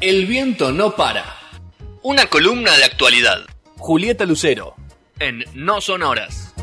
[0.00, 1.24] El viento no para.
[2.02, 3.38] Una columna de actualidad.
[3.76, 4.74] Julieta Lucero.
[5.18, 6.54] En No Son Horas.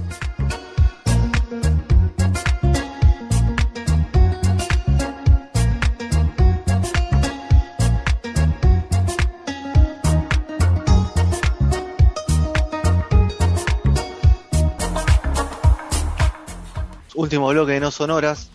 [17.16, 18.50] Último bloque de No Sonoras.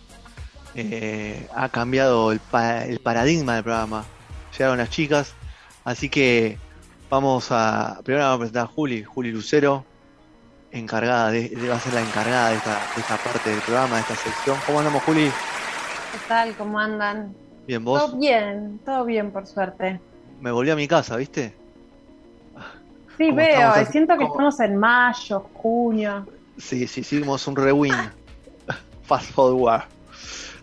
[0.81, 4.05] Eh, ha cambiado el, pa- el paradigma del programa.
[4.57, 5.33] Llegaron las chicas.
[5.83, 6.57] Así que
[7.09, 7.99] vamos a.
[8.03, 9.85] Primero vamos a presentar a Juli, Juli Lucero,
[10.71, 13.95] encargada de, de- va a ser la encargada de esta, de esta parte del programa,
[13.95, 14.57] de esta sección.
[14.65, 15.25] ¿Cómo andamos, Juli?
[15.25, 16.55] ¿Qué tal?
[16.55, 17.33] ¿Cómo andan?
[17.67, 18.03] Bien, vos.
[18.05, 19.99] Todo bien, todo bien por suerte.
[20.41, 21.53] Me volví a mi casa, ¿viste?
[23.17, 24.33] Sí, ¿Cómo veo, siento que ¿Cómo?
[24.33, 26.25] estamos en mayo, junio.
[26.57, 28.11] Sí, sí, hicimos un rewind.
[29.03, 29.83] Fast forward.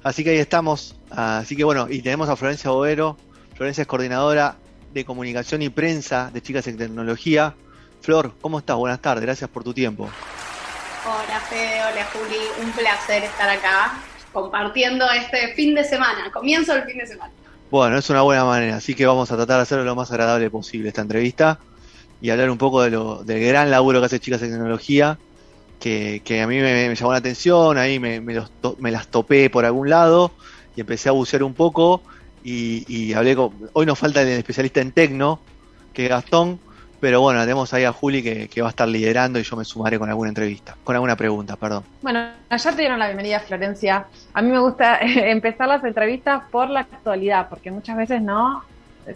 [0.07, 0.95] Así que ahí estamos.
[1.11, 3.17] Así que bueno, y tenemos a Florencia Bovero.
[3.57, 4.55] Florencia es coordinadora
[4.95, 7.57] de comunicación y prensa de Chicas en Tecnología.
[8.03, 8.77] Flor, ¿cómo estás?
[8.77, 10.09] Buenas tardes, gracias por tu tiempo.
[11.05, 14.01] Hola Fede, hola Juli, un placer estar acá
[14.33, 17.33] compartiendo este fin de semana, comienzo del fin de semana.
[17.69, 20.49] Bueno, es una buena manera, así que vamos a tratar de hacerlo lo más agradable
[20.51, 21.59] posible esta entrevista
[22.21, 25.19] y hablar un poco de lo, del gran laburo que hace Chicas en Tecnología,
[25.81, 29.91] que, que a mí me, llamó la atención, ahí me, me las topé por algún
[29.91, 30.33] lado
[30.75, 32.03] y empecé a bucear un poco
[32.45, 33.53] y, y hablé con...
[33.73, 35.41] Hoy nos falta el especialista en tecno,
[35.93, 36.61] que Gastón,
[37.01, 39.65] pero bueno, tenemos ahí a Juli que, que va a estar liderando y yo me
[39.65, 41.83] sumaré con alguna entrevista, con alguna pregunta, perdón.
[42.03, 44.07] Bueno, ya te dieron la bienvenida, Florencia.
[44.33, 48.63] A mí me gusta empezar las entrevistas por la actualidad, porque muchas veces no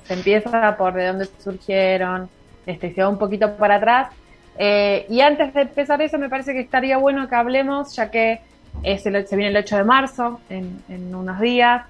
[0.04, 2.28] se empieza por de dónde surgieron,
[2.66, 4.08] este, se va un poquito para atrás.
[4.58, 8.40] Eh, y antes de empezar eso, me parece que estaría bueno que hablemos, ya que
[8.82, 11.84] se viene el 8 de marzo, en, unos días,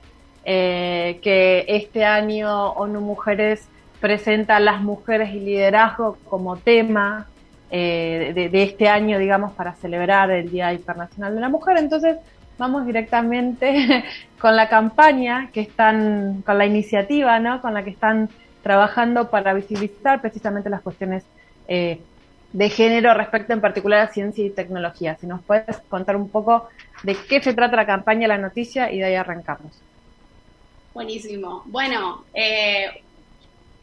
[0.44, 3.68] eh, que este año ONU Mujeres
[4.00, 7.26] presenta las mujeres y liderazgo como tema
[7.70, 11.76] eh, de, este año, digamos, para celebrar el Día Internacional de la Mujer.
[11.76, 12.16] Entonces,
[12.58, 14.04] vamos directamente
[14.40, 17.60] con la campaña que están, con la iniciativa, ¿no?
[17.60, 18.28] Con la que están
[18.62, 21.24] trabajando para visibilizar precisamente las cuestiones
[22.52, 25.16] de género respecto en particular a ciencia y tecnología.
[25.20, 26.68] Si nos puedes contar un poco
[27.02, 29.72] de qué se trata la campaña, la noticia, y de ahí arrancamos.
[30.92, 31.62] Buenísimo.
[31.66, 33.02] Bueno, eh,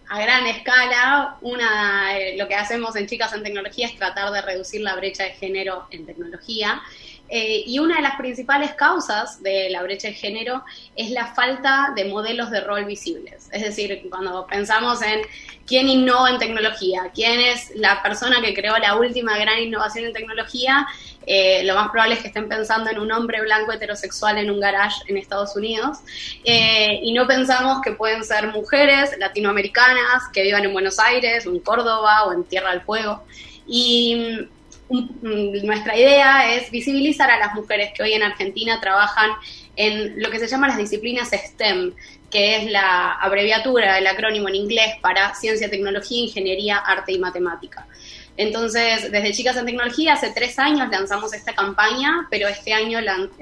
[0.09, 4.81] a gran escala, una, lo que hacemos en Chicas en Tecnología es tratar de reducir
[4.81, 6.81] la brecha de género en tecnología.
[7.29, 10.63] Eh, y una de las principales causas de la brecha de género
[10.95, 13.49] es la falta de modelos de rol visibles.
[13.51, 15.21] Es decir, cuando pensamos en
[15.66, 20.13] quién innova en tecnología, quién es la persona que creó la última gran innovación en
[20.13, 20.87] tecnología,
[21.25, 24.61] eh, lo más probable es que estén pensando en un hombre blanco heterosexual en un
[24.61, 25.97] garage en Estados Unidos.
[26.45, 31.51] Eh, y no pensamos que pueden ser mujeres latinoamericanas que vivan en Buenos Aires, o
[31.51, 33.23] en Córdoba, o en Tierra del Fuego.
[33.67, 34.47] Y
[34.89, 39.31] nuestra idea es visibilizar a las mujeres que hoy en Argentina trabajan
[39.75, 41.93] en lo que se llama las disciplinas STEM,
[42.29, 47.87] que es la abreviatura del acrónimo en inglés para ciencia, tecnología, ingeniería, arte y matemática.
[48.37, 52.99] Entonces, desde Chicas en Tecnología, hace tres años lanzamos esta campaña, pero este año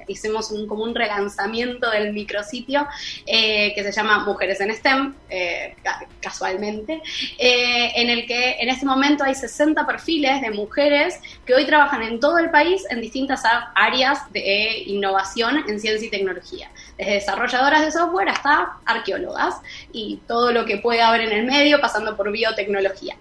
[0.07, 2.87] hicimos un, como un relanzamiento del micrositio
[3.25, 7.01] eh, que se llama Mujeres en STEM, eh, ca- casualmente,
[7.37, 12.01] eh, en el que en este momento hay 60 perfiles de mujeres que hoy trabajan
[12.01, 13.43] en todo el país en distintas
[13.75, 19.55] áreas de innovación en ciencia y tecnología, desde desarrolladoras de software hasta arqueólogas
[19.91, 23.15] y todo lo que puede haber en el medio, pasando por biotecnología.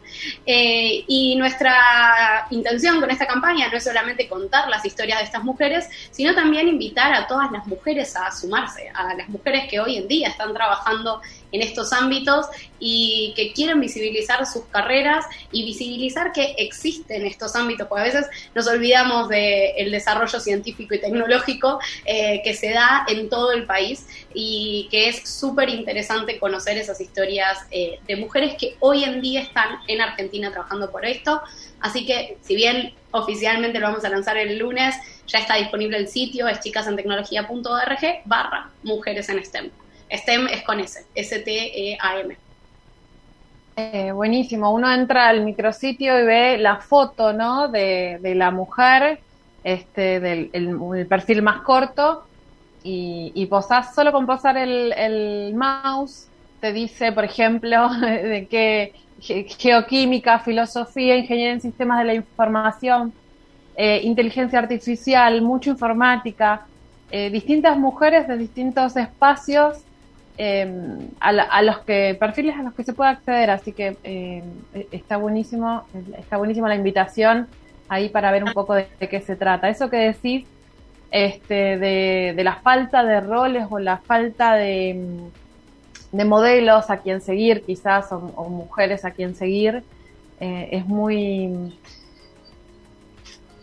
[0.47, 5.43] Eh, y nuestra intención con esta campaña no es solamente contar las historias de estas
[5.43, 9.97] mujeres, sino también invitar a todas las mujeres a sumarse, a las mujeres que hoy
[9.97, 11.21] en día están trabajando
[11.55, 12.47] en estos ámbitos
[12.81, 18.27] y que quieren visibilizar sus carreras y visibilizar que existen estos ámbitos, porque a veces
[18.55, 24.05] nos olvidamos del desarrollo científico y tecnológico eh, que se da en todo el país
[24.35, 29.43] y que es súper interesante conocer esas historias eh, de mujeres que hoy en día
[29.43, 31.41] están en Argentina trabajando por esto.
[31.81, 34.97] Así que, si bien oficialmente lo vamos a lanzar el lunes,
[35.29, 39.84] ya está disponible el sitio, es chicasentecnología.org barra mujeres en STEM.
[40.11, 42.39] STEM es con S, S-T-E-A-M.
[43.77, 47.69] Eh, buenísimo, uno entra al micrositio y ve la foto, ¿no?
[47.69, 49.25] De, la mujer,
[49.65, 52.29] este, del el, el perfil más corto,
[52.83, 56.31] y, y posás, solo con posar el, el mouse,
[56.61, 63.15] te dice, por ejemplo, de qué ge- geoquímica, filosofía, ingeniería en sistemas de la información,
[63.77, 66.69] eh, inteligencia artificial, mucha informática.
[67.11, 69.87] eh, distintas mujeres de distintos espacios
[70.37, 74.43] em, a, los que perfiles a los que se puede acceder, así que em,
[74.75, 75.85] e, está buenísimo,
[76.19, 77.49] está buenísima la invitación
[77.89, 79.69] ahí para ver un poco de, qué se trata.
[79.69, 80.47] Eso que decís
[81.11, 85.31] este, de, la falta de roles o la falta de,
[86.13, 89.83] modelos a quien seguir, quizás, o, mujeres a quien seguir,
[90.41, 91.73] eh, es muy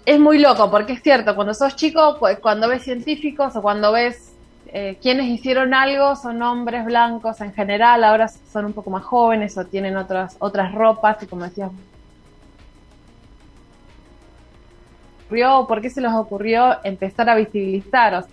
[0.06, 4.31] es muy loco, porque es cierto, cuando sos chico, cuando ves científicos o cuando ves
[4.74, 9.58] eh, quienes hicieron algo, son hombres blancos en general, ahora son un poco más jóvenes
[9.58, 11.72] o tienen otras, otras ropas, y como decías,
[15.68, 18.26] ¿por qué se les ocurrió empezar a visibilizar?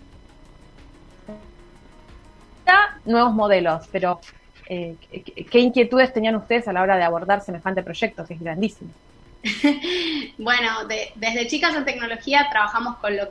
[3.04, 4.20] nuevos modelos, pero
[4.68, 4.96] eh,
[5.50, 8.90] ¿qué inquietudes tenían ustedes a la hora de abordar semejante proyecto que es grandísimo?
[10.38, 10.70] bueno,
[11.14, 13.28] desde Chicas en Tecnología trabajamos con, lo,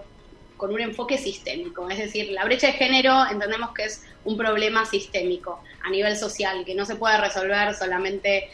[0.58, 4.86] con un enfoque sistémico, es decir, la brecha de género entendemos que es un problema
[4.86, 8.50] sistémico a nivel social, que no se puede resolver solamente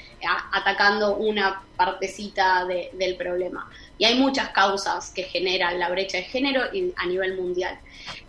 [0.51, 3.69] atacando una partecita del problema.
[3.97, 6.61] Y hay muchas causas que generan la brecha de género
[6.95, 7.79] a nivel mundial.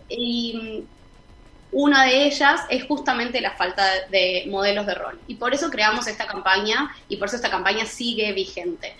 [0.09, 0.95] Y mm,
[1.71, 5.19] una de ellas es justamente la falta de modelos de rol.
[5.27, 8.95] Y por eso creamos esta campaña y por eso esta campaña sigue vigente.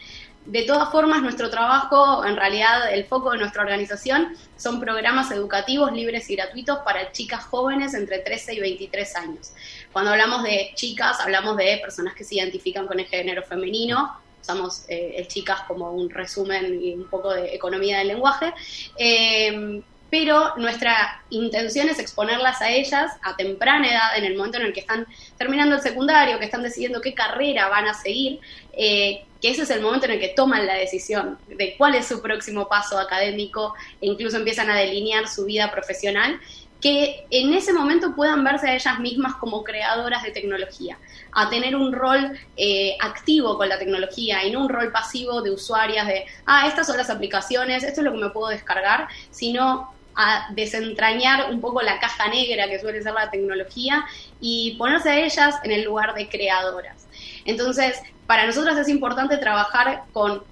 [0.45, 5.91] De todas formas, nuestro trabajo, en realidad el foco de nuestra organización, son programas educativos
[5.91, 9.51] libres y gratuitos para chicas jóvenes entre 13 y 23 años.
[9.91, 14.85] Cuando hablamos de chicas, hablamos de personas que se identifican con el género femenino, usamos
[14.87, 18.53] eh, chicas como un resumen y un poco de economía del lenguaje.
[18.97, 24.65] Eh, pero nuestra intención es exponerlas a ellas a temprana edad, en el momento en
[24.65, 25.07] el que están
[25.37, 28.39] terminando el secundario, que están decidiendo qué carrera van a seguir,
[28.73, 32.07] eh, que ese es el momento en el que toman la decisión de cuál es
[32.07, 36.39] su próximo paso académico e incluso empiezan a delinear su vida profesional,
[36.81, 40.99] que en ese momento puedan verse a ellas mismas como creadoras de tecnología,
[41.31, 45.49] a tener un rol eh, activo con la tecnología y no un rol pasivo de
[45.49, 49.94] usuarias de, ah, estas son las aplicaciones, esto es lo que me puedo descargar, sino
[50.15, 54.05] a desentrañar un poco la caja negra que suele ser la tecnología
[54.39, 57.07] y ponerse a ellas en el lugar de creadoras.
[57.45, 60.43] Entonces, para nosotros es importante trabajar con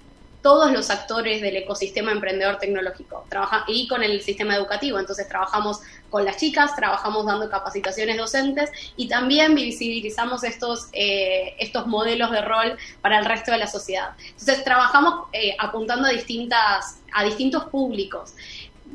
[0.44, 4.98] todos los actores del ecosistema emprendedor tecnológico trabaja, y con el sistema educativo.
[4.98, 11.86] Entonces trabajamos con las chicas, trabajamos dando capacitaciones docentes y también visibilizamos estos, eh, estos
[11.86, 14.10] modelos de rol para el resto de la sociedad.
[14.18, 18.34] Entonces trabajamos eh, apuntando a, distintas, a distintos públicos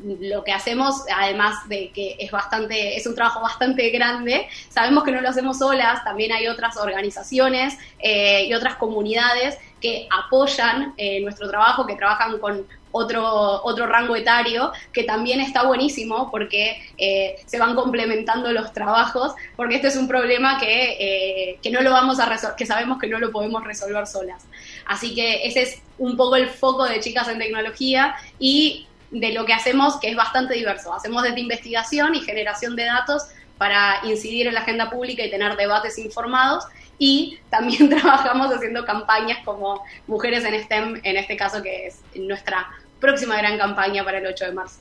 [0.02, 5.12] lo que hacemos, además de que es bastante, es un trabajo bastante grande, sabemos que
[5.12, 11.20] no lo hacemos solas, también hay otras organizaciones eh, y otras comunidades que apoyan eh,
[11.20, 17.36] nuestro trabajo, que trabajan con otro, otro rango etario, que también está buenísimo porque eh,
[17.46, 22.18] se van complementando los trabajos, porque este es un problema que, que no lo vamos
[22.18, 24.44] a resolver, que sabemos que no lo podemos resolver solas.
[24.86, 29.44] Así que ese es un poco el foco de Chicas en Tecnología y de lo
[29.44, 30.94] que hacemos, que es bastante diverso.
[30.94, 33.26] Hacemos desde investigación y generación de datos
[33.58, 36.64] para incidir en la agenda pública y tener debates informados
[36.98, 42.68] y también trabajamos haciendo campañas como Mujeres en STEM, en este caso que es nuestra
[43.00, 44.76] próxima gran campaña para el 8 de marzo.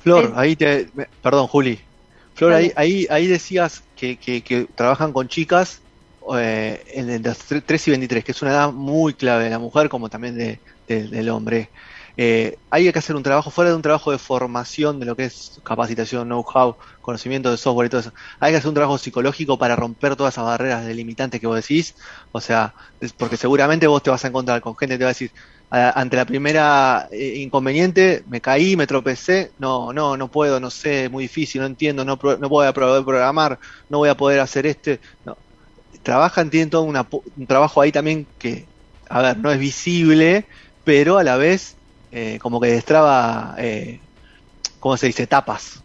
[0.00, 0.88] Flor, ahí te...
[1.22, 1.80] Perdón, Juli.
[2.34, 5.80] Flor, ahí, ahí, decías que, que, trabajan con chicas
[6.36, 9.88] eh, en las 3 y 23, que es una edad muy clave de la mujer
[9.88, 11.70] como también de, del hombre.
[12.18, 15.24] Eh, hay que hacer un trabajo, fuera de un trabajo de formación de lo que
[15.26, 19.58] es capacitación, know-how, conocimiento de software y todo eso, hay que hacer un trabajo psicológico
[19.58, 21.94] para romper todas esas barreras delimitantes que vos decís,
[22.32, 22.74] o sea,
[23.18, 25.30] porque seguramente vos te vas a encontrar con gente que te va a decir,
[25.70, 31.08] ante la primera eh, inconveniente, me caí, me tropecé, no, no, no puedo, no sé,
[31.08, 33.58] muy difícil, no entiendo, no, no voy a poder programar,
[33.88, 35.36] no voy a poder hacer este, no.
[36.02, 38.70] Trabajan, tienen todo un trabajo ahí también que,
[39.08, 40.48] a ver, no es visible,
[40.84, 41.78] pero a la vez
[42.16, 44.00] eh, como que destraba, eh,
[44.80, 45.24] ¿cómo se dice?
[45.24, 45.82] Etapas.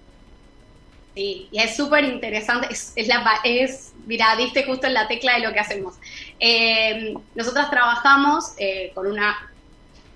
[1.13, 5.41] Sí, y es súper interesante, es, la, es, mira, diste justo en la tecla de
[5.41, 5.95] lo que hacemos.
[6.39, 9.51] Eh, nosotras trabajamos eh, con una,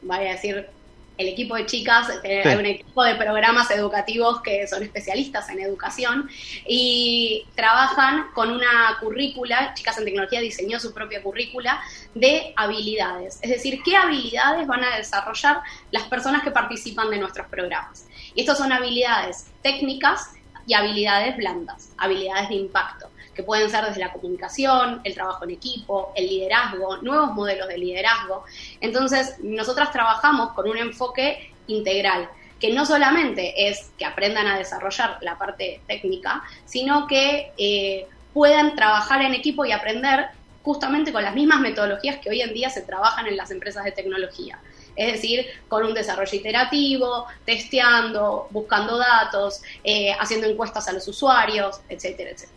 [0.04, 0.70] voy a decir,
[1.18, 5.60] el equipo de chicas, eh, hay un equipo de programas educativos que son especialistas en
[5.60, 6.30] educación
[6.68, 11.82] y trabajan con una currícula, Chicas en Tecnología diseñó su propia currícula
[12.14, 17.48] de habilidades, es decir, qué habilidades van a desarrollar las personas que participan de nuestros
[17.48, 18.08] programas.
[18.34, 20.32] Y estas son habilidades técnicas
[20.68, 25.52] y habilidades blandas, habilidades de impacto que pueden ser desde la comunicación, el trabajo en
[25.52, 28.46] equipo, el liderazgo, nuevos modelos de liderazgo.
[28.82, 32.30] Entonces, nosotras trabajamos con un enfoque integral.
[32.60, 38.78] que no solamente es que aprendan a desarrollar la parte técnica, sino que eh, puedan
[38.78, 40.30] trabajar en equipo y aprender
[40.64, 43.92] justamente con las mismas metodologías que hoy en día se trabajan en las empresas de
[43.92, 44.58] tecnología.
[44.96, 51.82] Es decir, con un desarrollo iterativo, testeando, buscando datos, eh, haciendo encuestas a los usuarios,
[51.90, 52.55] etcétera, etcétera.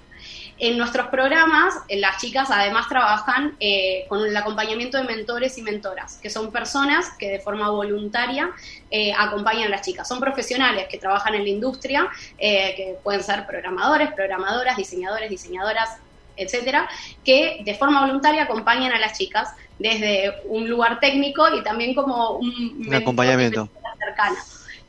[0.61, 5.63] En nuestros programas, eh, las chicas además trabajan eh, con el acompañamiento de mentores y
[5.63, 8.51] mentoras, que son personas que de forma voluntaria
[8.91, 10.09] eh, acompañan a las chicas.
[10.09, 15.99] Son profesionales que trabajan en la industria, que pueden ser programadores, programadoras, diseñadores, diseñadoras,
[16.37, 16.89] etcétera,
[17.25, 22.33] que de forma voluntaria acompañan a las chicas desde un lugar técnico y también como
[22.33, 24.37] un, un acompañamiento cercano.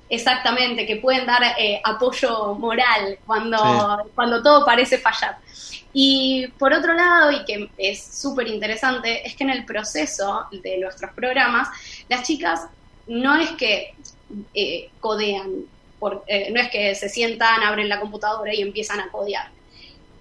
[0.10, 5.38] Exactamente, que pueden dar eh, apoyo moral cuando, cuando todo parece fallar.
[5.94, 10.80] Y por otro lado, y que es súper interesante, es que en el proceso de
[10.80, 11.68] nuestros programas,
[12.08, 12.62] las chicas
[13.08, 13.94] no es que
[14.54, 15.66] eh, codean,
[16.28, 19.50] eh, no es que se sientan, abren la computadora y empiezan a codear.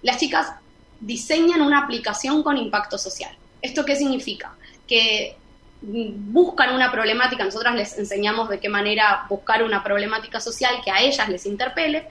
[0.02, 0.52] Las chicas
[1.00, 3.34] diseñan una aplicación con impacto social.
[3.62, 4.54] ¿Esto qué significa?
[4.86, 5.36] Que
[5.80, 11.00] buscan una problemática, nosotras les enseñamos de qué manera buscar una problemática social que a
[11.00, 12.08] ellas les interpele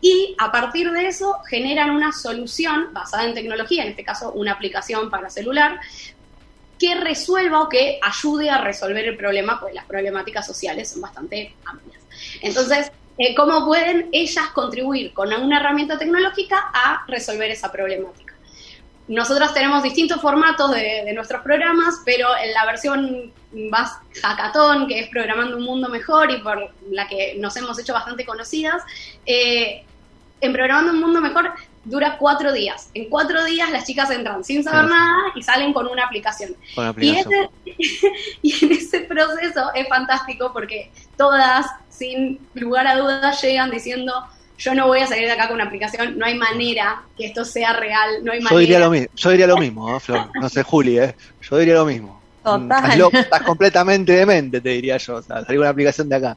[0.00, 4.52] y a partir de eso generan una solución basada en tecnología, en este caso una
[4.52, 5.80] aplicación para celular,
[6.78, 11.54] que resuelva o que ayude a resolver el problema, pues las problemáticas sociales son bastante
[11.64, 12.02] amplias.
[12.42, 18.25] Entonces, eh, ¿cómo pueden ellas contribuir con una herramienta tecnológica a resolver esa problemática?
[19.08, 23.32] Nosotros tenemos distintos formatos de, nuestros programas, pero en la versión
[23.70, 27.92] más hackathon, que es Programando un Mundo Mejor y por la que nos hemos hecho
[27.92, 28.82] bastante conocidas,
[29.24, 29.84] eh,
[30.40, 31.52] en Programando un Mundo Mejor
[31.84, 32.90] dura cuatro días.
[32.94, 36.56] En cuatro días las chicas entran sin saber nada y salen con una aplicación.
[36.98, 37.16] Y,
[38.42, 44.26] y, en ese proceso es fantástico porque todas, sin lugar a dudas, llegan diciendo,
[44.58, 47.44] yo no voy a salir de acá con una aplicación, no hay manera que esto
[47.44, 48.50] sea real, no hay manera.
[48.50, 51.14] Yo diría lo mismo, yo diría lo mismo, Flor, no sé, Juli, ¿eh?
[51.42, 52.20] yo diría lo mismo.
[52.42, 53.10] Total.
[53.12, 56.36] Estás, completamente demente, te diría yo, o sea, salir una aplicación de acá.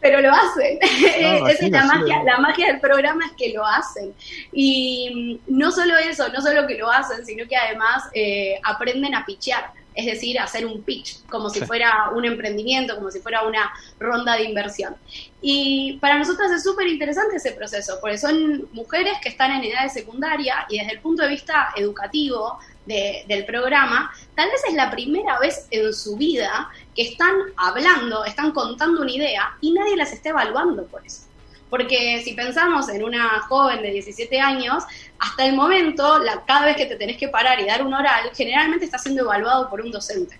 [0.00, 0.78] Pero lo hacen.
[0.82, 4.14] Esa es la magia, la magia del programa es que lo hacen.
[4.52, 9.26] Y no solo eso, no solo que lo hacen, sino que además eh, aprenden a
[9.26, 13.72] pichear es decir, hacer un pitch, como si fuera un emprendimiento, como si fuera una
[13.98, 14.94] ronda de inversión.
[15.42, 19.82] Y para nosotras es súper interesante ese proceso, porque son mujeres que están en edad
[19.82, 24.88] de secundaria y desde el punto de vista educativo del programa, tal vez es la
[24.90, 30.12] primera vez en su vida que están hablando, están contando una idea y nadie las
[30.12, 31.27] está evaluando por eso.
[31.70, 34.84] Porque si pensamos en una joven de 17 años,
[35.18, 38.30] hasta el momento, la, cada vez que te tenés que parar y dar un oral,
[38.34, 40.38] generalmente está siendo evaluado por un docente.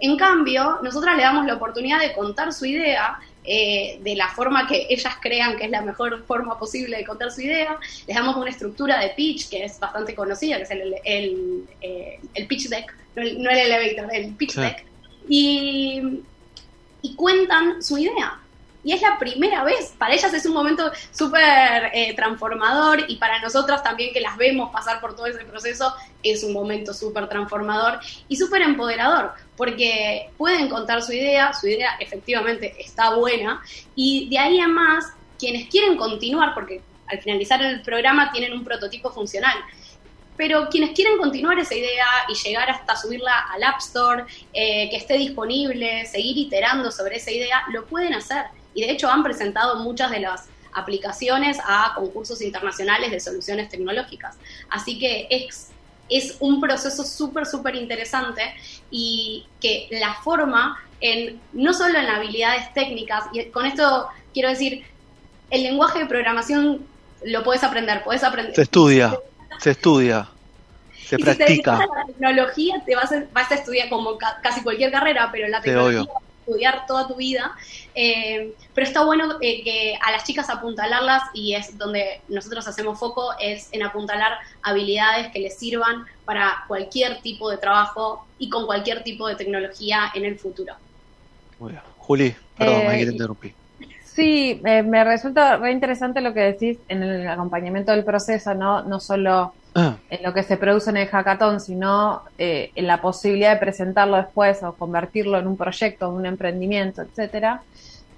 [0.00, 4.66] En cambio, nosotras le damos la oportunidad de contar su idea eh, de la forma
[4.66, 7.78] que ellas crean que es la mejor forma posible de contar su idea.
[8.06, 12.20] Les damos una estructura de pitch que es bastante conocida, que es el, el, eh,
[12.46, 14.84] pitch deck, no el, elevator, el pitch deck.
[15.28, 16.22] Y,
[17.02, 18.38] y cuentan su idea
[18.88, 19.92] y es la primera vez.
[19.98, 24.70] Para ellas es un momento súper eh, transformador y para nosotros también que las vemos
[24.72, 25.92] pasar por todo ese proceso
[26.22, 31.96] es un momento súper transformador y súper empoderador, porque pueden contar su idea, su idea
[32.00, 33.60] efectivamente está buena
[33.94, 35.04] y de ahí en más,
[35.38, 39.58] quienes quieren continuar, porque al finalizar el programa tienen un prototipo funcional,
[40.34, 44.96] pero quienes quieren continuar esa idea y llegar hasta subirla al App Store, eh, que
[44.96, 49.76] esté disponible, seguir iterando sobre esa idea, lo pueden hacer y de hecho han presentado
[49.76, 54.36] muchas de las aplicaciones a concursos internacionales de soluciones tecnológicas.
[54.70, 55.70] Así que es,
[56.08, 58.42] es un proceso súper, súper interesante
[58.90, 64.84] y que la forma en, no solo en habilidades técnicas, y con esto quiero decir,
[65.50, 66.86] el lenguaje de programación
[67.24, 68.54] lo puedes aprender, puedes aprender.
[68.54, 69.16] Se estudia,
[69.58, 70.28] se estudia.
[71.06, 71.78] Se practica.
[71.78, 75.48] Si te la tecnología, te vas a, vas a estudiar como casi cualquier carrera, pero
[75.48, 76.06] la tecnología
[76.48, 77.54] estudiar toda tu vida,
[78.00, 82.96] eh, pero está bueno eh, que a las chicas apuntalarlas y es donde nosotros hacemos
[82.96, 88.66] foco, es en apuntalar habilidades que les sirvan para cualquier tipo de trabajo y con
[88.66, 90.74] cualquier tipo de tecnología en el futuro.
[91.58, 91.82] Muy bien.
[91.96, 93.54] Juli, perdón, eh, te interrumpí.
[94.04, 98.82] Sí, me resulta re interesante lo que decís en el acompañamiento del proceso, ¿no?
[98.82, 99.96] No solo Ah.
[100.10, 104.16] en lo que se produce en el hackathon, sino eh, en la posibilidad de presentarlo
[104.16, 107.62] después o convertirlo en un proyecto, en un emprendimiento, etcétera.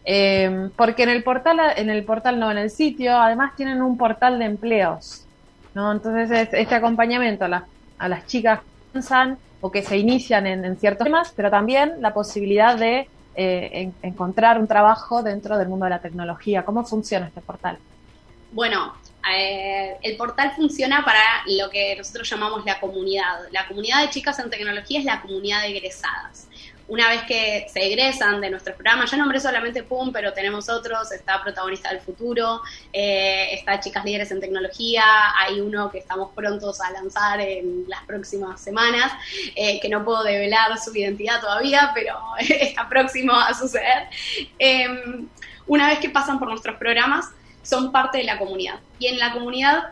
[0.05, 3.99] Em, porque en el portal, en el portal no, en el sitio, además tienen un
[3.99, 5.26] portal de empleos,
[5.75, 5.93] ¿no?
[5.93, 7.67] Entonces este acompañamiento a,
[7.99, 12.14] a las chicas que piensan o que se inician en, ciertos temas, pero también la
[12.14, 16.64] posibilidad de eh, encontrar un trabajo dentro del mundo de la tecnología.
[16.64, 17.79] ¿Cómo funciona este portal?
[18.52, 18.95] Bueno,
[19.33, 23.49] eh, el portal funciona para lo que nosotros llamamos la comunidad.
[23.50, 26.49] La comunidad de chicas en tecnología es la comunidad de egresadas
[26.91, 31.12] una vez que se egresan de nuestro programa, ya nombré solamente PUM, pero tenemos otros,
[31.12, 32.62] está Protagonista del Futuro,
[32.93, 35.05] eh, está Chicas Líderes en Tecnología,
[35.39, 39.12] hay uno que estamos prontos a lanzar en las próximas semanas,
[39.55, 44.09] eh, que no puedo develar su identidad todavía, pero está próximo a suceder.
[44.59, 45.29] Em,
[45.69, 47.27] una vez que pasan por nuestros programas,
[47.62, 48.81] son parte de la comunidad.
[48.99, 49.90] Y en la comunidad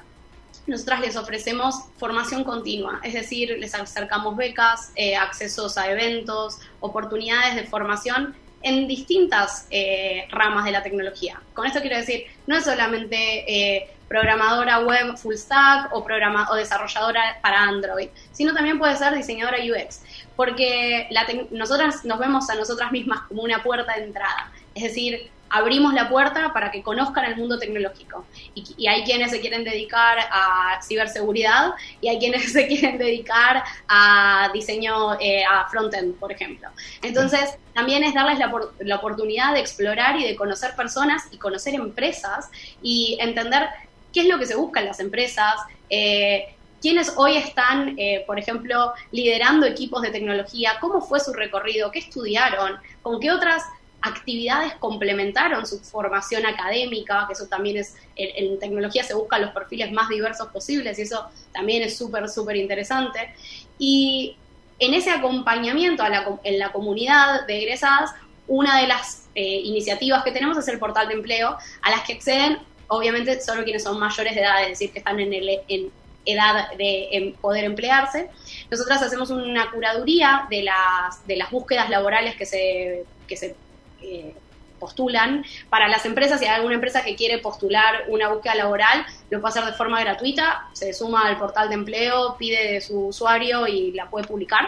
[0.66, 7.56] nosotras les ofrecemos formación continua, es decir, les acercamos becas, eh, accesos a eventos, oportunidades
[7.56, 11.40] de formación en distintas eh, ramas de la tecnología.
[11.54, 13.16] Con esto quiero decir, no es solamente
[13.48, 19.14] eh, programadora web full stack o, programa o desarrolladora para Android, sino también puede ser
[19.14, 20.02] diseñadora UX,
[20.34, 21.08] porque
[21.50, 24.50] nosotras nos vemos a nosotras mismas como una puerta de entrada.
[24.74, 28.24] Es decir, abrimos la puerta para que conozcan el mundo tecnológico.
[28.54, 34.50] Y, hay quienes se quieren dedicar a ciberseguridad y hay quienes se quieren dedicar a
[34.52, 36.68] diseño, eh, a frontend, por ejemplo.
[37.02, 42.50] Entonces, también es darles la, oportunidad de explorar y de conocer personas y conocer empresas
[42.82, 43.68] y entender
[44.12, 45.54] qué es lo que se busca en las empresas.
[45.90, 51.90] Eh, quiénes hoy están, eh, por ejemplo, liderando equipos de tecnología, cómo fue su recorrido,
[51.90, 53.62] qué estudiaron, con qué otras
[54.00, 59.90] actividades complementaron su formación académica, que eso también es, en, tecnología se buscan los perfiles
[59.92, 63.34] más diversos posibles y eso también es súper, súper interesante.
[63.78, 64.36] Y
[64.78, 68.12] en ese acompañamiento a la, en la comunidad de egresadas,
[68.46, 72.14] una de las eh, iniciativas que tenemos es el portal de empleo, a las que
[72.14, 75.90] acceden obviamente solo quienes son mayores de edad, es decir, que están en, el, en
[76.24, 78.30] edad de poder emplearse.
[78.70, 83.54] Nosotras hacemos una curaduría de las, de las búsquedas laborales que se, que se
[84.02, 84.34] eh,
[84.78, 85.44] postulan.
[85.70, 89.50] Para las empresas, si hay alguna empresa que quiere postular una búsqueda laboral, lo puede
[89.50, 93.92] hacer de forma gratuita, se suma al portal de empleo, pide de su usuario y
[93.92, 94.66] la puede publicar.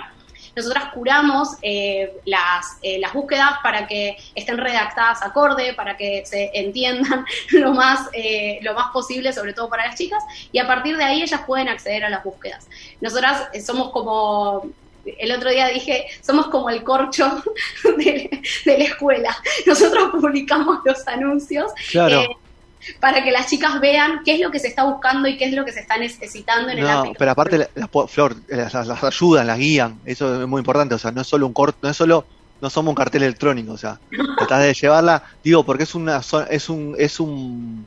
[0.56, 6.50] Nosotras curamos eh, las, eh, las búsquedas para que estén redactadas acorde, para que se
[6.54, 8.08] entiendan lo más,
[8.62, 11.68] lo más posible, sobre todo para las chicas, y a partir de ahí ellas pueden
[11.68, 12.68] acceder a las búsquedas.
[13.00, 14.72] Nosotras somos como
[15.04, 17.42] el otro día dije, somos como el corcho
[17.98, 18.30] de,
[18.66, 19.36] la escuela.
[19.66, 22.28] Nosotros publicamos los anuncios eh,
[22.98, 25.52] para que las chicas vean qué es lo que se está buscando y qué es
[25.52, 27.14] lo que se está necesitando en el ámbito.
[27.18, 30.94] Pero aparte, las, Flor, las, ayudan, las guían, eso es muy importante.
[30.94, 32.24] O sea, no es solo un corto, no es solo,
[32.60, 33.98] no somos un cartel electrónico, o sea,
[34.38, 37.86] tratás de llevarla, digo, porque es una, es un, es un,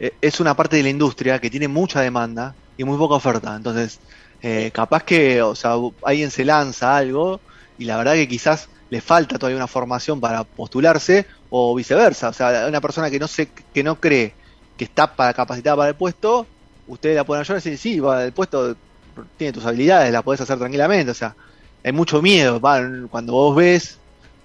[0.00, 3.54] eh, es una parte de la industria que tiene mucha demanda y muy poca oferta.
[3.56, 4.00] Entonces,
[4.42, 7.40] eh, capaz que, o sea, alguien se lanza algo
[7.78, 12.28] y la verdad que quizás le falta todavía una formación para postularse o viceversa.
[12.28, 14.34] O sea, una persona que no se, que no cree
[14.76, 16.46] que está para, capacitada para el puesto,
[16.86, 18.76] ustedes la pueden ayudar y decir, sí, el puesto
[19.36, 21.10] tiene tus habilidades, la puedes hacer tranquilamente.
[21.10, 21.34] O sea,
[21.82, 23.98] hay mucho miedo cuando vos ves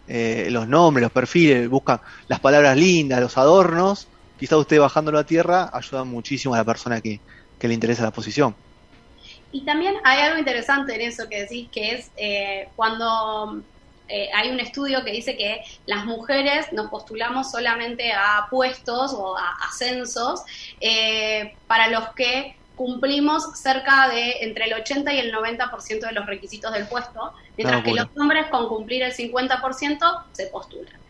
[0.08, 4.08] eh, los nombres, los perfiles, buscan las palabras lindas, los adornos.
[4.40, 7.20] Quizás usted bajándolo a tierra ayuda muchísimo a la persona que,
[7.60, 8.56] que le interesa la posición.
[9.52, 13.62] Y también hay algo interesante en eso que decís, que es eh, cuando
[14.08, 19.38] eh, hay un estudio que dice que las mujeres nos postulamos solamente a puestos o
[19.38, 20.42] a ascensos
[20.80, 26.26] eh, para los que cumplimos cerca de entre el 80 y el 90% de los
[26.26, 31.01] requisitos del puesto, mientras que los hombres con cumplir el 50% se postulan.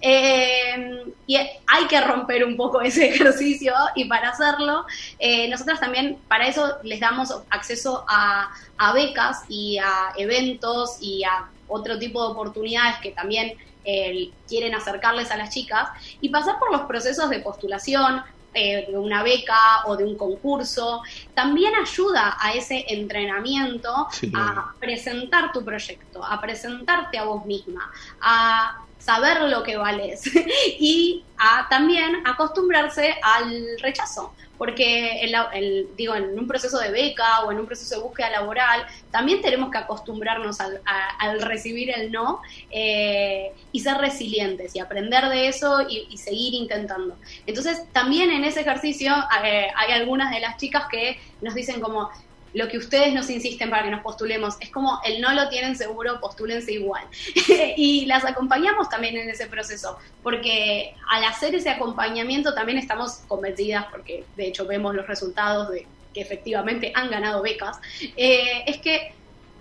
[0.00, 4.86] Eh, y hay que romper un poco ese ejercicio y para hacerlo,
[5.18, 8.50] eh, nosotras también para eso les damos acceso a,
[8.94, 13.52] becas y a eventos y a otro tipo de oportunidades que también
[13.84, 15.90] eh, quieren acercarles a las chicas.
[16.20, 21.02] Y pasar por los procesos de postulación, de una beca o de un concurso,
[21.34, 28.80] también ayuda a ese entrenamiento a presentar tu proyecto, a presentarte a vos misma, a
[29.00, 30.22] saber lo que vales
[30.78, 37.50] y a también acostumbrarse al rechazo, porque el, digo, en un proceso de beca o
[37.50, 43.52] en un proceso de búsqueda laboral también tenemos que acostumbrarnos al, recibir el no eh,
[43.72, 47.16] y ser resilientes y aprender de eso y, seguir intentando.
[47.46, 52.10] Entonces también en ese ejercicio eh, hay algunas de las chicas que nos dicen como,
[52.54, 54.56] lo que ustedes nos insisten para que nos postulemos.
[54.60, 57.04] Es como el no lo tienen seguro, postúlense igual.
[57.76, 63.86] y las acompañamos también en ese proceso, porque al hacer ese acompañamiento también estamos convencidas,
[63.90, 67.78] porque de hecho vemos los resultados de que efectivamente han ganado becas,
[68.16, 69.12] eh, es que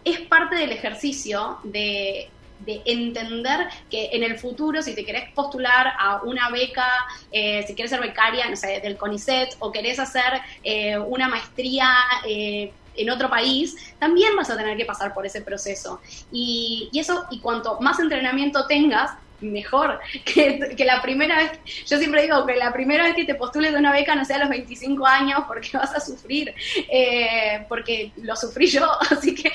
[0.03, 5.93] es parte del ejercicio de de entender que en el futuro, si te querés postular
[5.97, 6.87] a una beca,
[7.31, 11.89] eh, si quieres ser becaria, no sé, del CONICET, o querés hacer eh, una maestría
[12.27, 16.01] eh, en otro país, también vas a tener que pasar por ese proceso.
[16.31, 21.51] Y, y eso, y cuanto más entrenamiento tengas, mejor que, la primera vez,
[21.85, 24.37] yo siempre digo que la primera vez que te postules de una beca no sea
[24.37, 26.53] a los 25 años porque vas a sufrir,
[26.89, 29.51] eh, porque lo sufrí yo, así que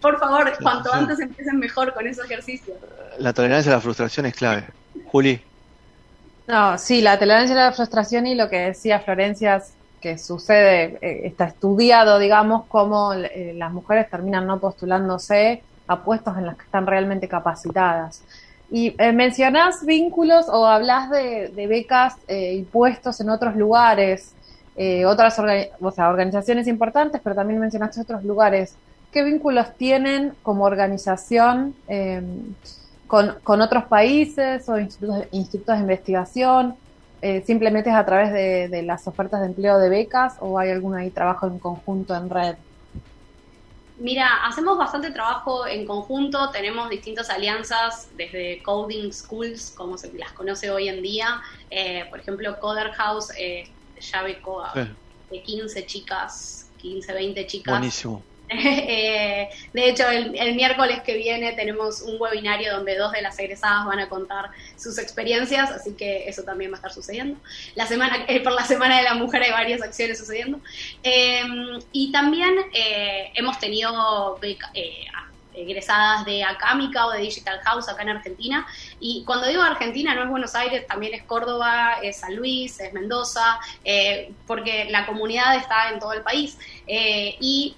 [0.00, 2.76] por, favor, cuanto antes empiecen mejor con esos ejercicios.
[3.18, 4.64] La tolerancia a la frustración es clave.
[5.06, 5.40] Juli.
[6.46, 9.62] No, sí, la tolerancia a la frustración y lo que decía Florencia
[10.00, 16.36] que sucede, eh, está estudiado, digamos, cómo eh, las mujeres terminan no postulándose a puestos
[16.36, 18.22] en los que están realmente capacitadas.
[18.70, 24.34] Y eh, mencionás vínculos o hablas de, becas eh, y puestos en otros lugares,
[24.76, 28.74] eh, otras organizaciones importantes, pero también mencionaste otros lugares.
[29.10, 32.54] ¿Qué vínculos tienen como organización em,
[33.06, 36.76] con, otros países o institutos, institutos de investigación?
[37.44, 40.94] ¿Simplemente es a través de, de, las ofertas de empleo de becas o hay algún
[40.94, 42.54] ahí trabajo en conjunto en red?
[43.98, 50.32] Mira, hacemos bastante trabajo en conjunto, tenemos distintas alianzas desde Coding Schools, como se las
[50.32, 51.42] conoce hoy en día.
[51.68, 53.64] Eh, por ejemplo, Coder House eh,
[54.00, 57.72] ya becó de 15 chicas, 15, 20 chicas.
[57.72, 58.27] Buenísimo.
[58.90, 63.86] Eh, de hecho, el, miércoles que viene tenemos un webinario donde dos de las egresadas
[63.86, 67.38] van a contar sus experiencias, así que eso también va a estar sucediendo.
[67.74, 70.60] La semana, eh, por la Semana de la Mujer hay varias acciones sucediendo.
[71.02, 74.38] Em, y también eh, hemos tenido
[75.54, 78.66] egresadas de Acámica o de Digital House acá en Argentina.
[79.00, 82.92] Y cuando digo Argentina no es Buenos Aires, también es Córdoba, es San Luis, es
[82.92, 83.60] Mendoza,
[84.46, 86.56] porque la comunidad está en todo el país.
[86.86, 87.76] y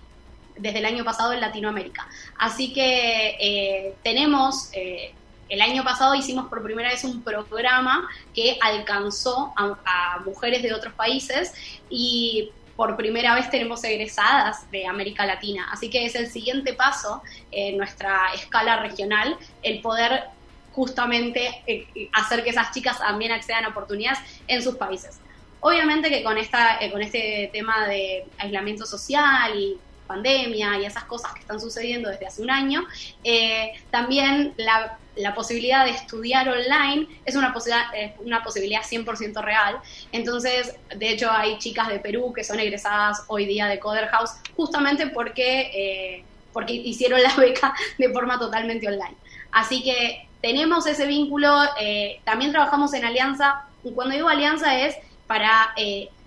[0.61, 2.07] desde el año pasado en Latinoamérica.
[2.39, 5.13] Así que eh, tenemos, eh,
[5.49, 10.93] el año pasado hicimos por primera vez un programa que alcanzó a, mujeres de otros
[10.95, 11.53] países
[11.89, 15.69] y por primera vez tenemos egresadas de América Latina.
[15.73, 20.25] Así que es el siguiente paso en nuestra escala regional, el poder
[20.73, 25.19] justamente eh, hacer que esas chicas también accedan a oportunidades en sus países.
[25.61, 29.79] Obviamente que con, esta, con este tema de aislamiento social y
[30.11, 32.85] pandemia y esas cosas que están sucediendo desde hace un año,
[33.23, 34.97] eh, también la,
[35.35, 37.87] posibilidad de estudiar online es una, posibilidad,
[38.21, 39.79] una posibilidad 100% real.
[40.13, 44.31] Entonces, de hecho, hay chicas de Perú que son egresadas hoy día de Coder House
[44.57, 49.17] justamente porque, eh, porque hicieron la beca de forma totalmente online.
[49.53, 54.97] Así que tenemos ese vínculo, eh, también trabajamos en alianza, cuando digo alianza es
[55.27, 55.75] para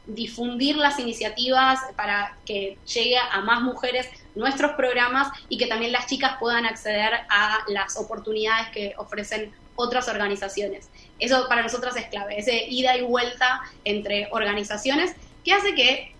[0.06, 6.08] difundir las iniciativas para que llegue a más mujeres nuestros programas y que también las
[6.08, 10.89] chicas puedan acceder a las oportunidades que ofrecen otras organizaciones.
[11.20, 16.13] Eso para nosotras es clave, ese ida y vuelta entre organizaciones que hace que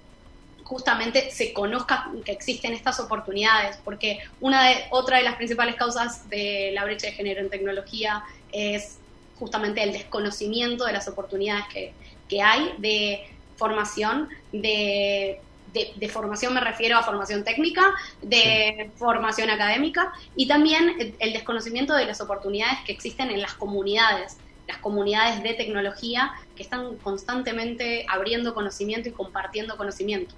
[0.64, 6.30] justamente se conozca que existen estas oportunidades, porque una de, otra de las principales causas
[6.30, 8.98] de la brecha de género en tecnología es
[9.38, 11.94] justamente el desconocimiento de las oportunidades que,
[12.30, 15.40] que hay, de formación de,
[15.74, 22.06] de, formación me refiero a formación técnica, de formación académica y también el desconocimiento de
[22.06, 24.38] las oportunidades que existen en las comunidades,
[24.68, 30.36] las comunidades de tecnología que están constantemente abriendo conocimiento y compartiendo conocimiento.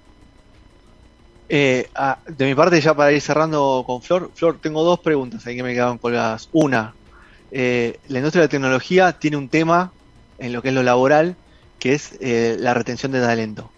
[1.48, 5.46] Eh, ah, de mi parte, ya para ir cerrando con Flor, Flor, tengo dos preguntas
[5.46, 6.48] ahí que me quedaban colgadas.
[6.52, 6.94] Una,
[7.52, 9.92] eh, la industria de la tecnología tiene un tema
[10.38, 11.36] en lo que es lo laboral
[11.78, 13.70] que es eh, la retención de talento.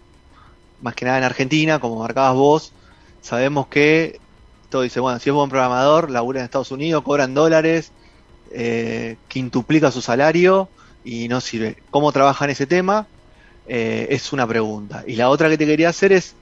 [0.81, 2.73] Más que nada en Argentina, como marcabas vos,
[3.21, 4.19] sabemos que
[4.69, 7.91] todo dice, bueno, si es buen programador, labura en Estados Unidos, cobran dólares,
[8.51, 10.69] eh, quintuplica su salario
[11.03, 11.77] y no sirve.
[11.89, 13.07] ¿Cómo trabaja en ese tema?
[13.67, 15.03] Eh, es una pregunta.
[15.07, 16.35] Y la otra que te quería hacer es,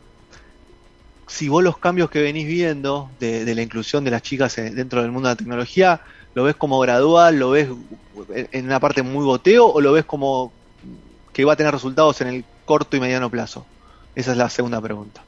[1.25, 5.01] si vos los cambios que venís viendo de, de la inclusión de las chicas dentro
[5.01, 6.01] del mundo de la tecnología,
[6.35, 7.37] ¿lo ves como gradual?
[7.39, 7.67] ¿Lo ves
[8.29, 9.67] en una parte muy goteo?
[9.67, 10.51] ¿O lo ves como
[11.37, 13.63] que va a tener resultados en el corto y mediano plazo?
[14.15, 15.21] Esa es la segunda pregunta.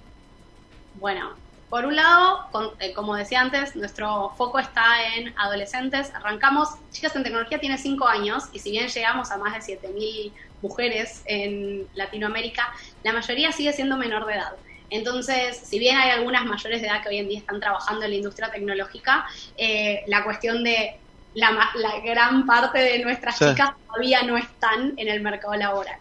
[0.96, 1.34] Bueno,
[1.70, 2.48] por un lado,
[2.80, 6.12] eh, como decía antes, nuestro foco está en adolescentes.
[6.16, 10.32] Arrancamos, Chicas en Tecnología tiene cinco años y si bien llegamos a más de 7.000
[10.64, 14.54] mujeres en Latinoamérica, la mayoría sigue siendo menor de edad.
[14.90, 18.10] Entonces, si bien hay algunas mayores de edad que hoy en día están trabajando en
[18.10, 20.98] la industria tecnológica, eh, la cuestión de
[21.34, 21.72] la,
[22.04, 25.98] gran parte de nuestras chicas todavía no están en el mercado laboral.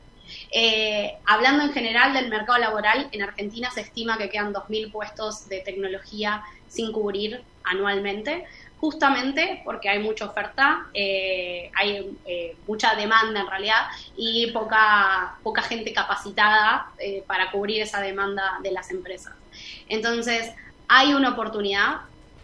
[0.51, 5.49] Eh, hablando en general del mercado laboral, en Argentina se estima que quedan 2.000 puestos
[5.49, 8.47] de tecnología sin cubrir anualmente.
[8.81, 15.63] justamente porque hay mucha oferta, eh, hay eh, mucha demanda en realidad y poca, poca
[15.63, 19.35] gente capacitada eh, para cubrir esa demanda de las empresas.
[19.89, 20.53] Entonces,
[20.87, 22.03] hay una oportunidad,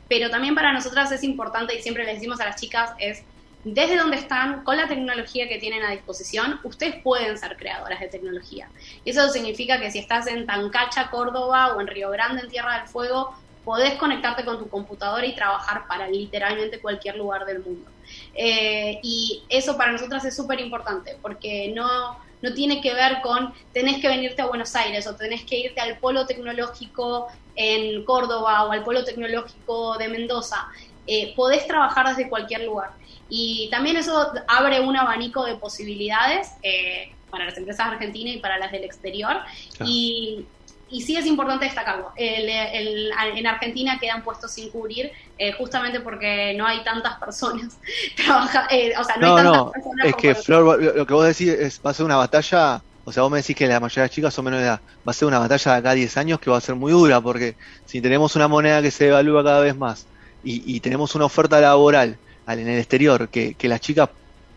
[0.08, 3.22] pero también para nosotras es importante y siempre les decimos a las chicas es
[3.64, 8.08] desde donde están, con la tecnología que tienen a disposición, ustedes pueden ser creadoras de
[8.08, 8.68] tecnología.
[9.04, 12.78] Y eso significa que si estás en Tancacha, Córdoba o en Río Grande, en Tierra
[12.78, 17.90] del Fuego, podés conectarte con tu computadora y trabajar para literalmente cualquier lugar del mundo.
[18.34, 23.52] Eh, y eso para nosotras es súper importante, porque no, no tiene que ver con
[23.72, 28.64] tenés que venirte a Buenos Aires o tenés que irte al polo tecnológico en Córdoba
[28.64, 30.68] o al polo tecnológico de Mendoza.
[31.06, 32.90] Eh, podés trabajar desde cualquier lugar.
[33.28, 38.58] Y también eso abre un abanico de posibilidades eh, para las empresas argentinas y para
[38.58, 39.40] las del exterior.
[39.84, 40.44] Y
[40.90, 42.12] y sí es importante destacarlo.
[42.16, 47.78] en Argentina quedan puestos sin cubrir eh, justamente porque no hay tantas personas.
[48.16, 50.06] Trabaja, eh, o sea, no, hay tantas personas.
[50.06, 52.82] Es que, Flor, lo que vos decís es, va a ser una batalla.
[53.04, 54.80] O sea, vos me decís que la mayoría de las chicas son menores de edad.
[55.06, 56.92] Va a ser una batalla de acá a 10 años que va a ser muy
[56.92, 60.06] dura porque si tenemos una moneda que se devalúa cada vez más
[60.42, 64.10] y, tenemos una oferta laboral en el exterior que, que las chicas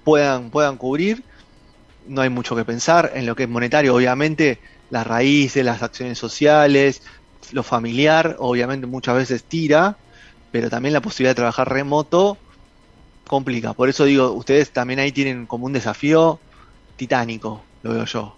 [0.04, 1.24] puedan, puedan cubrir,
[2.08, 3.12] no hay mucho que pensar.
[3.16, 7.02] En lo que es monetario, obviamente las raíces, las acciones sociales,
[7.52, 9.98] lo familiar, obviamente muchas veces tira,
[10.52, 12.38] pero también la posibilidad de trabajar remoto
[13.28, 13.74] complica.
[13.74, 16.40] Por eso digo, ustedes también ahí tienen como un desafío
[16.96, 18.36] titánico, lo veo yo.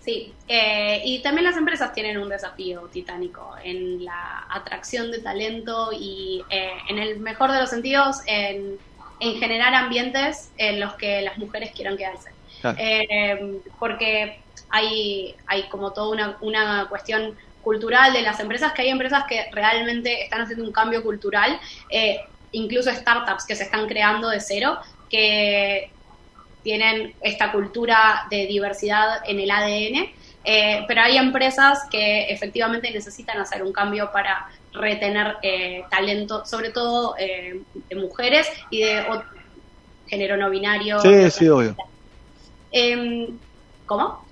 [0.00, 5.90] Sí, eh, y también las empresas tienen un desafío titánico en la atracción de talento
[5.92, 8.78] y eh, en el mejor de los sentidos en,
[9.20, 12.30] generar ambientes en los que las mujeres quieran quedarse.
[12.78, 17.36] Eh, porque hay, hay como toda una, una cuestión
[17.68, 22.18] cultural de las empresas, que hay empresas que realmente están haciendo un cambio cultural, eh,
[22.52, 24.78] incluso startups que se están creando de cero,
[25.10, 25.90] que
[26.62, 33.38] tienen esta cultura de diversidad en el ADN, eh, pero hay empresas que efectivamente necesitan
[33.38, 39.04] hacer un cambio para retener eh, talento, sobre todo de mujeres y de
[40.06, 41.00] género no binario.
[41.00, 41.76] Sí, sí, obvio.
[42.70, 43.38] Em,
[43.84, 44.27] ¿Cómo?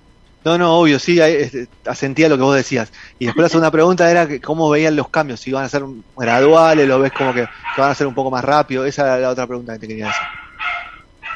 [0.47, 2.93] No, no, obvio, sí, este, asentía lo que vos decías.
[3.19, 5.83] Y después la segunda pregunta era que cómo veían los cambios, si iban a ser
[6.15, 7.45] graduales, lo ves como que,
[7.77, 8.85] van a ser un poco más rápido.
[8.85, 10.25] Esa era la otra pregunta que te quería hacer.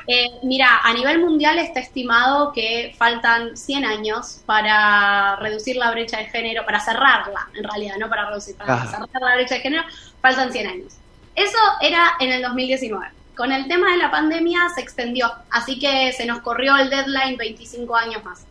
[0.07, 6.19] Eh, mira, a nivel mundial está estimado que faltan 100 años para reducir la brecha
[6.19, 9.83] de género, para cerrarla, en realidad, no para reducir, para cerrar la brecha de género,
[10.21, 10.93] faltan 100 años.
[11.35, 13.07] Eso era en el 2019.
[13.35, 17.35] Con el tema de la pandemia se extendió, así que se nos corrió el deadline
[17.35, 18.45] 25 años más.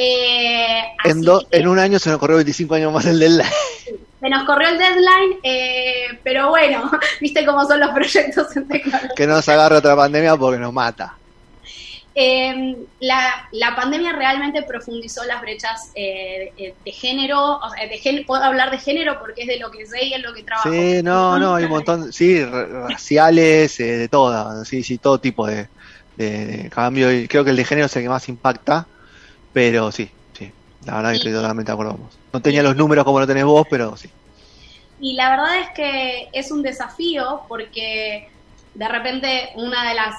[0.00, 3.50] Eh, en, en, un año se nos corrió 25 años más el deadline.
[4.20, 6.88] Se nos corrió el deadline, eh, pero bueno,
[7.20, 9.10] viste cómo son los proyectos en tecnología.
[9.16, 11.16] Que no nos agarre otra pandemia porque nos mata.
[12.14, 18.42] Eh, la, la, pandemia realmente profundizó las brechas eh, de, género, o sea, de puedo
[18.44, 20.70] hablar de género porque es de lo que sé y es lo que trabajo.
[20.70, 25.68] Sí, no, no, hay un montón, sí, raciales, de todo, sí, sí, todo tipo de,
[26.16, 27.12] de, cambio.
[27.12, 28.86] Y creo que el de género es el que más impacta
[29.52, 30.52] pero sí, sí,
[30.84, 33.66] la verdad que estoy totalmente de acuerdo No tenía los números como lo tenés vos,
[33.70, 34.10] pero sí.
[35.00, 38.28] Y la verdad es que es un desafío porque
[38.74, 40.14] de repente una de las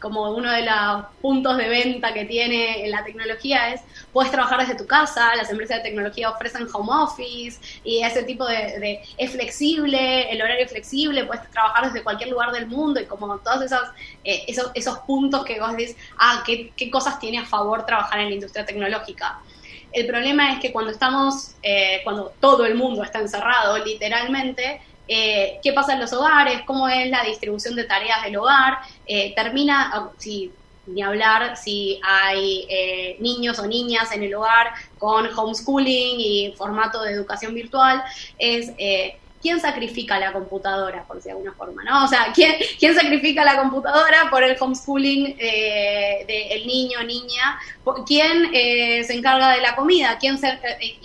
[0.00, 3.80] como uno de los puntos de venta que tiene la tecnología es,
[4.12, 8.46] puedes trabajar desde tu casa, las empresas de tecnología ofrecen home office y ese tipo
[8.46, 13.06] de, es flexible, el horario es flexible, puedes trabajar desde cualquier lugar del mundo y
[13.06, 13.82] como todos esos,
[14.24, 18.20] eh, esos, esos puntos que vos decís, ah, ¿qué, ¿qué, cosas tiene a favor trabajar
[18.20, 19.40] en la industria tecnológica.
[19.92, 25.58] El problema es que cuando estamos, eh, cuando todo el mundo está encerrado, literalmente, eh,
[25.62, 29.90] qué pasa en los hogares, cómo es la distribución de tareas del hogar, eh, termina,
[29.92, 30.52] ah, si,
[30.86, 34.68] ni hablar si hay eh, niños o niñas en el hogar
[34.98, 38.02] con homeschooling y formato de educación virtual,
[38.38, 38.72] es
[39.40, 41.84] ¿quién sacrifica la computadora, por si de alguna forma?
[41.84, 42.04] ¿no?
[42.04, 47.58] O sea, ¿quién, quién sacrifica la computadora por el homeschooling eh, del niño o niña?
[48.06, 50.18] ¿Quién eh, se encarga de la comida?
[50.18, 50.98] ¿Quién se, eh,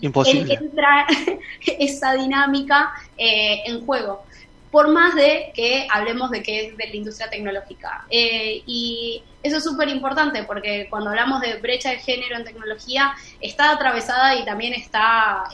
[0.00, 0.54] Imposible.
[0.54, 1.06] entra
[1.78, 4.24] esa dinámica en juego?
[4.70, 8.04] Por más de que hablemos de que es de la industria tecnológica.
[8.10, 13.70] y eso es súper importante porque cuando hablamos de brecha de género en tecnología, está
[13.70, 15.44] atravesada y también está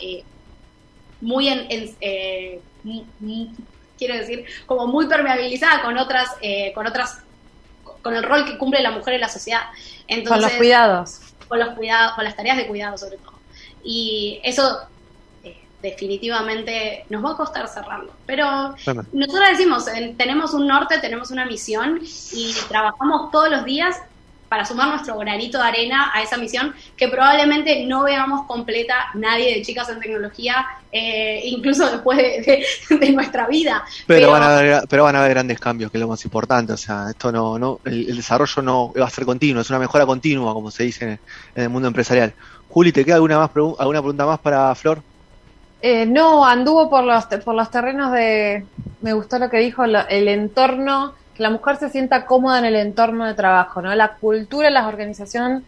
[1.25, 2.61] muy en, eh,
[3.99, 7.23] quiero decir, como muy permeabilizada con otras, eh, con otras,
[8.03, 9.63] con el rol que cumple la mujer en la sociedad.
[10.07, 11.21] Entonces, con los cuidados.
[11.49, 13.35] Con los cuidados, con las tareas de cuidado sobre todo.
[13.85, 14.81] Y eso
[15.43, 18.13] eh, definitivamente nos va a costar cerrarlo.
[18.27, 18.75] Pero
[19.13, 22.01] nosotros decimos, tenemos un norte, tenemos una misión
[22.33, 23.97] y trabajamos todos los días
[24.55, 29.53] para sumar nuestro granito de arena a esa misión que probablemente no veamos completa nadie
[29.53, 33.85] de chicas en tecnología, eh, incluso después de, nuestra vida.
[34.07, 36.73] Pero, van a haber, pero van a haber grandes cambios, que es lo más importante.
[36.73, 40.07] O sea, esto no, no el, desarrollo no va a ser continuo, es una mejora
[40.07, 41.19] continua, como se dice
[41.57, 42.33] en, el mundo empresarial.
[42.75, 45.01] Juli, ¿te queda alguna, más alguna pregunta más para Flor?
[45.81, 48.67] Eh, no, anduvo por los, por los terrenos de,
[49.01, 52.75] me gustó lo que dijo, el entorno que la mujer se sienta cómoda en el
[52.75, 53.95] entorno de trabajo, ¿no?
[53.95, 55.63] La cultura de las organizaciones,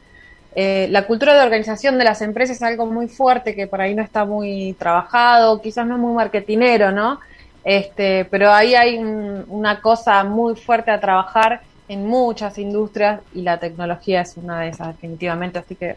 [0.56, 3.94] eh, la cultura de organización de las empresas es algo muy fuerte que por ahí
[3.94, 7.20] no está muy trabajado, quizás no es muy marketinero, ¿no?
[7.62, 13.60] Este, pero ahí hay una cosa muy fuerte a trabajar en muchas industrias y la
[13.60, 15.94] tecnología es una de esas definitivamente, así que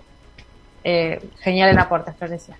[0.83, 2.57] eh, genial el aporte, Florencia.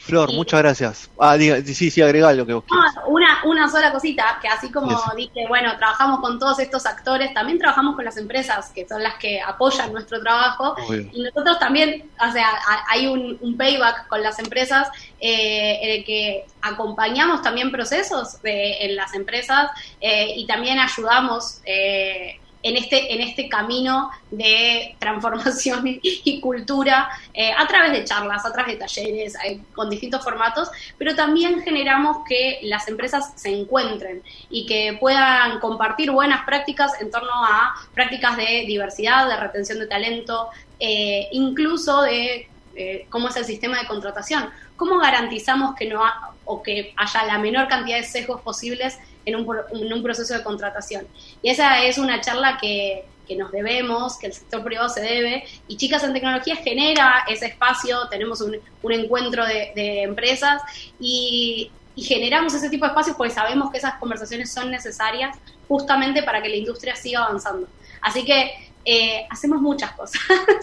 [0.00, 1.10] Flor, muchas gracias.
[1.20, 2.64] Ah, sí, sí, agrega lo que vos
[3.08, 7.58] una, una sola cosita, que así como dije, bueno, trabajamos con todos estos actores, también
[7.58, 10.76] trabajamos con las empresas, que son las que apoyan nuestro trabajo,
[11.12, 12.48] y nosotros también, o sea,
[12.88, 14.88] hay un, payback con las empresas,
[15.20, 21.60] eh, en el que acompañamos también procesos en las empresas eh, y también ayudamos.
[21.64, 28.44] Eh, en este, en este camino de transformación y cultura eh, a través de charlas,
[28.44, 33.50] a través de talleres, eh, con distintos formatos, pero también generamos que las empresas se
[33.50, 39.78] encuentren y que puedan compartir buenas prácticas en torno a prácticas de diversidad, de retención
[39.78, 40.48] de talento,
[40.80, 42.48] eh, incluso de
[43.10, 46.00] cómo es el sistema de contratación, cómo garantizamos que no
[46.44, 51.06] o que haya la menor cantidad de sesgos posibles en un, proceso de contratación.
[51.42, 53.04] Y esa es una charla que,
[53.36, 58.08] nos debemos, que el sector privado se debe, y Chicas en Tecnología genera ese espacio,
[58.08, 58.56] tenemos un,
[58.90, 60.62] encuentro de, empresas
[60.98, 66.40] y, generamos ese tipo de espacios porque sabemos que esas conversaciones son necesarias justamente para
[66.40, 67.66] que la industria siga avanzando.
[68.00, 68.52] Así que
[68.84, 70.20] eh, hacemos muchas cosas.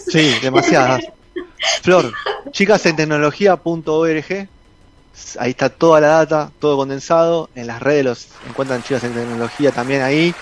[0.07, 1.03] Sí, demasiadas.
[1.83, 2.13] Flor,
[2.51, 4.47] chicasentecnología.org
[5.39, 7.49] ahí está toda la data, todo condensado.
[7.55, 10.33] En las redes los encuentran chicas en tecnología también ahí.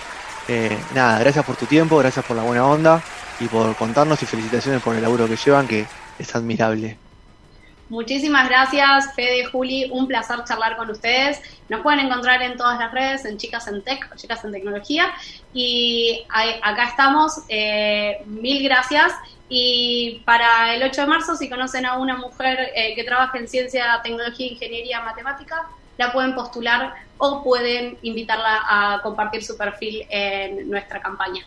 [0.48, 3.02] Eh, nada, gracias por tu tiempo, gracias por la buena onda
[3.40, 5.86] y por contarnos y felicitaciones por el laburo que llevan, que
[6.18, 7.03] es admirable.
[7.94, 11.40] Muchísimas gracias, Fede, Juli, un placer charlar con ustedes.
[11.68, 15.12] Nos pueden encontrar en todas las redes, en Chicas en Tech o Chicas en Tecnología.
[15.52, 17.44] Y acá estamos.
[17.48, 19.12] Eh, mil gracias
[19.48, 23.46] y para el 8 de marzo, si conocen a una mujer eh, que trabaja en
[23.46, 30.68] ciencia, tecnología, ingeniería, matemática, la pueden postular o pueden invitarla a compartir su perfil en
[30.68, 31.46] nuestra campaña.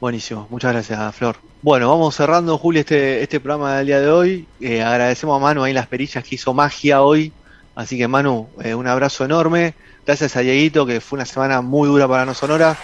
[0.00, 1.36] Buenísimo, muchas gracias Flor.
[1.62, 4.46] Bueno, vamos cerrando, Juli, este, este programa del día de hoy.
[4.60, 7.32] Eh, agradecemos a Manu ahí las perillas que hizo magia hoy.
[7.74, 9.74] Así que Manu, eh, un abrazo enorme.
[10.06, 12.76] Gracias a Dieguito, que fue una semana muy dura para No Sonora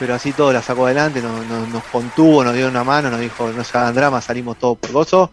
[0.00, 3.62] pero así todo la sacó adelante, nos, contuvo, nos dio una mano, nos dijo no
[3.62, 5.30] se hagan drama, salimos todos por gozo.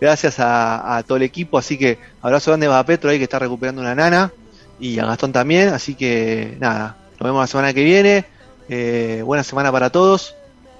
[0.00, 3.82] Gracias a, todo el equipo, así que abrazo grande a Petro ahí que está recuperando
[3.82, 4.32] una nana
[4.80, 8.24] y a Gastón también, así que nada, nos vemos la semana que viene.
[8.70, 10.34] Eh, buena semana para todos.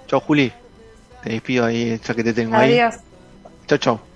[0.06, 0.52] Chao Juli,
[1.22, 2.78] te despido ahí, ya que te tengo ahí.
[2.78, 2.96] Adiós.
[3.66, 4.06] Chao, chao.